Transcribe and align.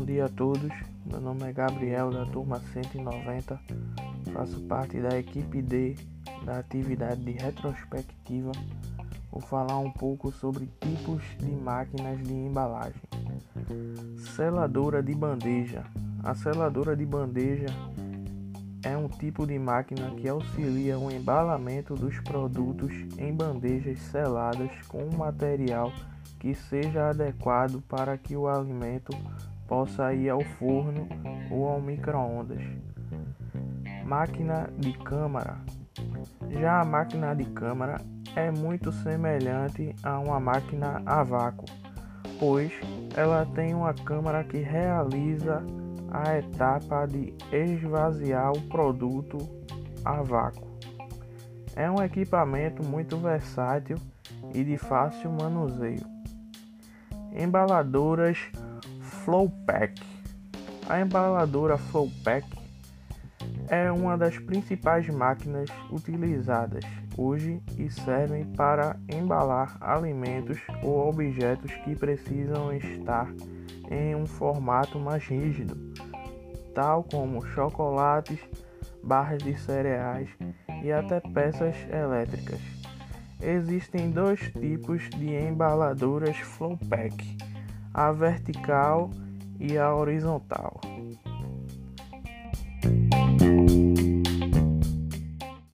dia 0.00 0.26
a 0.26 0.28
todos. 0.28 0.72
Meu 1.04 1.20
nome 1.20 1.42
é 1.42 1.52
Gabriel 1.52 2.10
da 2.10 2.24
turma 2.26 2.60
190. 2.72 3.60
Faço 4.32 4.60
parte 4.62 5.00
da 5.00 5.18
equipe 5.18 5.60
D 5.60 5.96
da 6.44 6.58
atividade 6.58 7.22
de 7.24 7.32
retrospectiva. 7.32 8.52
Vou 9.30 9.40
falar 9.40 9.78
um 9.78 9.90
pouco 9.90 10.30
sobre 10.30 10.68
tipos 10.80 11.22
de 11.38 11.50
máquinas 11.50 12.22
de 12.22 12.32
embalagem. 12.32 13.02
Seladora 14.36 15.02
de 15.02 15.14
bandeja. 15.14 15.84
A 16.22 16.34
seladora 16.34 16.94
de 16.94 17.04
bandeja 17.04 17.66
é 18.84 18.96
um 18.96 19.08
tipo 19.08 19.46
de 19.46 19.58
máquina 19.58 20.10
que 20.12 20.28
auxilia 20.28 20.98
o 20.98 21.10
embalamento 21.10 21.94
dos 21.94 22.18
produtos 22.20 22.92
em 23.18 23.32
bandejas 23.34 23.98
seladas 24.00 24.70
com 24.88 25.02
um 25.04 25.16
material 25.16 25.92
que 26.38 26.54
seja 26.54 27.10
adequado 27.10 27.82
para 27.88 28.16
que 28.18 28.36
o 28.36 28.48
alimento 28.48 29.12
possa 29.66 30.12
ir 30.12 30.28
ao 30.28 30.40
forno 30.40 31.08
ou 31.50 31.68
ao 31.68 31.80
micro-ondas. 31.80 32.62
Máquina 34.04 34.68
de 34.78 34.92
câmara. 34.92 35.58
Já 36.50 36.80
a 36.80 36.84
máquina 36.84 37.34
de 37.34 37.44
câmara 37.44 38.00
é 38.36 38.50
muito 38.50 38.90
semelhante 38.92 39.94
a 40.02 40.18
uma 40.18 40.40
máquina 40.40 41.02
a 41.06 41.22
vácuo, 41.22 41.66
pois 42.38 42.72
ela 43.16 43.46
tem 43.54 43.74
uma 43.74 43.94
câmara 43.94 44.42
que 44.44 44.58
realiza 44.58 45.62
a 46.10 46.36
etapa 46.36 47.06
de 47.06 47.34
esvaziar 47.50 48.52
o 48.52 48.60
produto 48.68 49.38
a 50.04 50.22
vácuo. 50.22 50.70
É 51.74 51.90
um 51.90 52.02
equipamento 52.02 52.86
muito 52.86 53.16
versátil 53.16 53.96
e 54.54 54.62
de 54.62 54.76
fácil 54.76 55.30
manuseio. 55.32 56.04
Embaladoras 57.32 58.38
Flowpack. 59.24 60.02
A 60.88 61.00
embaladora 61.00 61.78
Flowpack 61.78 62.44
é 63.68 63.90
uma 63.92 64.18
das 64.18 64.36
principais 64.36 65.08
máquinas 65.08 65.68
utilizadas 65.90 66.84
hoje 67.16 67.62
e 67.78 67.88
servem 67.88 68.44
para 68.44 68.96
embalar 69.08 69.76
alimentos 69.80 70.58
ou 70.82 71.08
objetos 71.08 71.72
que 71.84 71.94
precisam 71.94 72.72
estar 72.72 73.32
em 73.88 74.14
um 74.16 74.26
formato 74.26 74.98
mais 74.98 75.24
rígido, 75.24 75.76
tal 76.74 77.04
como 77.04 77.46
chocolates, 77.46 78.40
barras 79.04 79.42
de 79.42 79.56
cereais 79.56 80.28
e 80.82 80.90
até 80.90 81.20
peças 81.20 81.76
elétricas. 81.92 82.60
Existem 83.40 84.10
dois 84.10 84.40
tipos 84.52 85.08
de 85.10 85.34
embaladoras 85.34 86.36
Flowpack, 86.38 87.51
a 87.94 88.12
vertical 88.12 89.10
e 89.60 89.78
a 89.78 89.94
horizontal. 89.94 90.80